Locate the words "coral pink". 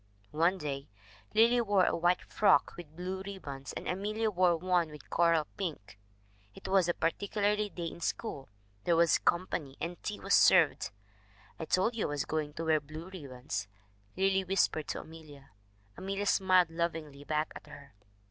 5.11-5.99